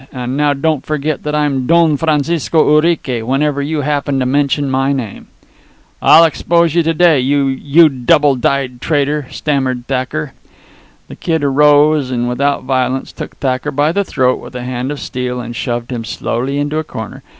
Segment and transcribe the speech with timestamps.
[0.11, 4.91] And now, don't forget that I'm Don Francisco Urique whenever you happen to mention my
[4.91, 5.27] name."
[6.01, 10.33] "I'll expose you to day, you you double dyed traitor," stammered Thacker.
[11.07, 14.99] The Kid arose and, without violence, took Thacker by the throat with a hand of
[14.99, 17.21] steel, and shoved him slowly into a corner.